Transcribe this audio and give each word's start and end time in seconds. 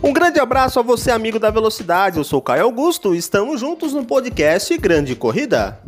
Um 0.00 0.12
grande 0.12 0.38
abraço 0.38 0.78
a 0.78 0.82
você, 0.82 1.10
amigo 1.10 1.40
da 1.40 1.50
velocidade. 1.50 2.18
Eu 2.18 2.24
sou 2.24 2.40
Caio 2.40 2.62
Augusto 2.62 3.16
e 3.16 3.18
estamos 3.18 3.58
juntos 3.58 3.92
no 3.92 4.04
podcast 4.04 4.78
Grande 4.78 5.16
Corrida. 5.16 5.80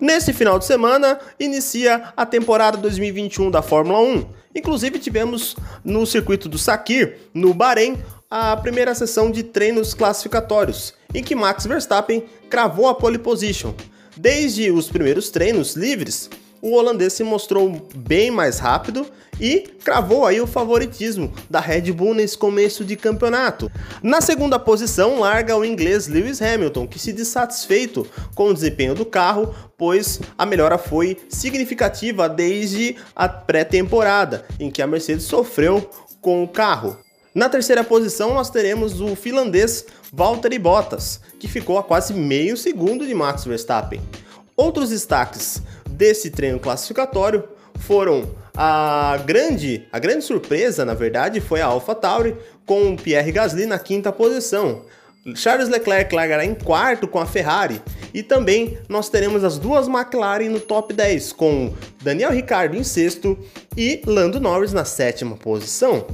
Nesse 0.00 0.32
final 0.32 0.56
de 0.56 0.64
semana, 0.64 1.18
inicia 1.38 2.12
a 2.16 2.24
temporada 2.24 2.76
2021 2.76 3.50
da 3.50 3.60
Fórmula 3.60 3.98
1. 3.98 4.26
Inclusive, 4.54 5.00
tivemos 5.00 5.56
no 5.84 6.06
circuito 6.06 6.48
do 6.48 6.58
Sakir, 6.58 7.18
no 7.34 7.52
Bahrein, 7.52 7.98
a 8.30 8.56
primeira 8.56 8.94
sessão 8.94 9.32
de 9.32 9.42
treinos 9.42 9.94
classificatórios, 9.94 10.94
em 11.12 11.22
que 11.22 11.34
Max 11.34 11.66
Verstappen 11.66 12.24
cravou 12.48 12.88
a 12.88 12.94
pole 12.94 13.18
position. 13.18 13.74
Desde 14.16 14.70
os 14.70 14.88
primeiros 14.88 15.28
treinos 15.28 15.74
livres, 15.74 16.30
o 16.62 16.74
holandês 16.74 17.12
se 17.12 17.24
mostrou 17.24 17.88
bem 17.94 18.30
mais 18.30 18.58
rápido 18.58 19.06
e 19.40 19.60
cravou 19.82 20.26
aí 20.26 20.40
o 20.40 20.46
favoritismo 20.46 21.32
da 21.48 21.60
Red 21.60 21.92
Bull 21.92 22.14
nesse 22.14 22.36
começo 22.36 22.84
de 22.84 22.94
campeonato. 22.94 23.70
Na 24.02 24.20
segunda 24.20 24.58
posição 24.58 25.18
larga 25.18 25.56
o 25.56 25.64
inglês 25.64 26.06
Lewis 26.06 26.42
Hamilton, 26.42 26.86
que 26.86 26.98
se 26.98 27.12
dissatisfeito 27.12 28.06
com 28.34 28.48
o 28.48 28.54
desempenho 28.54 28.94
do 28.94 29.06
carro, 29.06 29.54
pois 29.78 30.20
a 30.36 30.44
melhora 30.44 30.76
foi 30.76 31.16
significativa 31.28 32.28
desde 32.28 32.96
a 33.16 33.28
pré-temporada, 33.28 34.44
em 34.58 34.70
que 34.70 34.82
a 34.82 34.86
Mercedes 34.86 35.24
sofreu 35.24 35.88
com 36.20 36.44
o 36.44 36.48
carro. 36.48 36.98
Na 37.34 37.48
terceira 37.48 37.82
posição 37.82 38.34
nós 38.34 38.50
teremos 38.50 39.00
o 39.00 39.14
finlandês 39.16 39.86
Valtteri 40.12 40.58
Bottas, 40.58 41.20
que 41.38 41.48
ficou 41.48 41.78
a 41.78 41.82
quase 41.82 42.12
meio 42.12 42.56
segundo 42.56 43.06
de 43.06 43.14
Max 43.14 43.44
Verstappen. 43.44 44.00
Outros 44.56 44.90
destaques 44.90 45.62
desse 46.00 46.30
treino 46.30 46.58
classificatório 46.58 47.44
foram 47.78 48.34
a 48.56 49.18
grande, 49.26 49.86
a 49.92 49.98
grande 49.98 50.24
surpresa, 50.24 50.82
na 50.82 50.94
verdade, 50.94 51.42
foi 51.42 51.60
a 51.60 51.66
AlphaTauri 51.66 52.34
com 52.64 52.96
Pierre 52.96 53.30
Gasly 53.30 53.66
na 53.66 53.78
quinta 53.78 54.10
posição. 54.10 54.86
Charles 55.34 55.68
Leclerc 55.68 56.14
largará 56.14 56.42
em 56.42 56.54
quarto 56.54 57.06
com 57.06 57.18
a 57.18 57.26
Ferrari 57.26 57.82
e 58.14 58.22
também 58.22 58.78
nós 58.88 59.10
teremos 59.10 59.44
as 59.44 59.58
duas 59.58 59.86
McLaren 59.86 60.48
no 60.48 60.58
top 60.58 60.94
10 60.94 61.34
com 61.34 61.74
Daniel 62.02 62.32
Ricciardo 62.32 62.74
em 62.74 62.82
sexto 62.82 63.38
e 63.76 64.00
Lando 64.06 64.40
Norris 64.40 64.72
na 64.72 64.86
sétima 64.86 65.36
posição. 65.36 66.06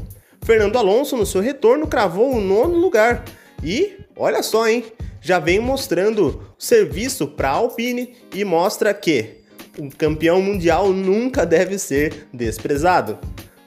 Fernando 0.45 0.77
Alonso 0.77 1.17
no 1.17 1.25
seu 1.25 1.41
retorno 1.41 1.87
cravou 1.87 2.35
o 2.35 2.41
nono 2.41 2.75
lugar 2.75 3.25
e 3.63 4.01
olha 4.17 4.43
só, 4.43 4.69
hein? 4.69 4.85
Já 5.21 5.39
vem 5.39 5.61
mostrando 5.61 6.43
serviço 6.59 7.29
para 7.29 7.51
a 7.51 7.53
Alpine 7.53 8.17
e 8.35 8.45
mostra 8.45 8.93
que 8.93 9.46
o 9.79 9.91
campeão 9.97 10.41
mundial 10.41 10.93
nunca 10.93 11.45
deve 11.45 11.79
ser 11.79 12.29
desprezado. 12.33 13.19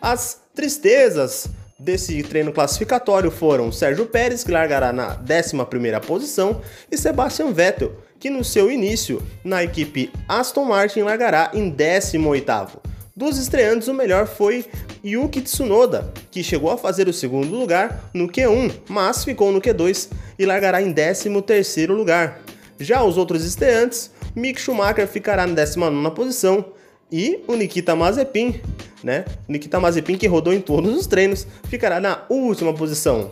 As 0.02 0.42
tristezas 0.54 1.50
desse 1.80 2.22
treino 2.24 2.52
classificatório 2.52 3.32
foram 3.32 3.72
Sérgio 3.72 4.06
Pérez, 4.06 4.44
que 4.44 4.52
largará 4.52 4.92
na 4.92 5.16
11ª 5.18 6.00
posição, 6.02 6.62
e 6.92 6.98
Sebastian 6.98 7.52
Vettel, 7.54 7.96
que 8.20 8.30
no 8.30 8.44
seu 8.44 8.70
início 8.70 9.24
na 9.44 9.64
equipe 9.64 10.12
Aston 10.28 10.66
Martin 10.66 11.02
largará 11.02 11.52
em 11.54 11.72
18º. 11.72 12.80
Dos 13.16 13.38
estreantes, 13.38 13.88
o 13.88 13.94
melhor 13.94 14.28
foi 14.28 14.66
Yuki 15.04 15.42
Tsunoda, 15.42 16.12
que 16.32 16.44
chegou 16.44 16.72
a 16.72 16.78
fazer 16.78 17.08
o 17.08 17.14
segundo 17.14 17.56
lugar 17.56 18.10
no 18.14 18.28
Q1, 18.28 18.74
mas 18.90 19.24
ficou 19.24 19.52
no 19.52 19.62
Q2 19.62 20.10
e 20.38 20.46
largará 20.46 20.82
em 20.82 20.94
13º 20.94 21.90
lugar. 21.90 22.42
Já 22.80 23.04
os 23.04 23.18
outros 23.18 23.46
estreantes, 23.46 24.12
Mick 24.40 24.60
Schumacher 24.60 25.06
ficará 25.06 25.46
na 25.46 25.54
19 25.54 26.16
posição 26.16 26.66
e 27.12 27.44
o 27.46 27.56
Nikita 27.56 27.94
Mazepin, 27.96 28.62
né? 29.04 29.26
Nikita 29.48 29.80
Mazepin 29.80 30.18
que 30.18 30.28
rodou 30.28 30.54
em 30.54 30.62
todos 30.62 30.96
os 30.96 31.06
treinos, 31.06 31.46
ficará 31.66 32.00
na 32.00 32.24
última 32.30 32.74
posição. 32.74 33.30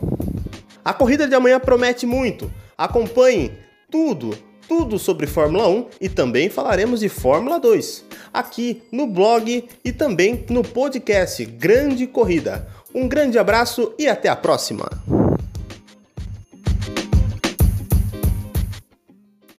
A 0.83 0.93
corrida 0.93 1.25
de 1.27 1.33
amanhã 1.33 1.59
promete 1.59 2.05
muito. 2.05 2.51
Acompanhe 2.77 3.53
tudo, 3.89 4.37
tudo 4.67 4.99
sobre 4.99 5.27
Fórmula 5.27 5.69
1 5.69 5.85
e 6.01 6.09
também 6.09 6.49
falaremos 6.49 6.99
de 6.99 7.07
Fórmula 7.07 7.57
2 7.57 8.03
aqui 8.33 8.83
no 8.91 9.07
blog 9.07 9.63
e 9.83 9.91
também 9.93 10.45
no 10.49 10.61
podcast 10.61 11.43
Grande 11.45 12.05
Corrida. 12.05 12.67
Um 12.93 13.07
grande 13.07 13.39
abraço 13.39 13.93
e 13.97 14.07
até 14.07 14.27
a 14.27 14.35
próxima. 14.35 14.89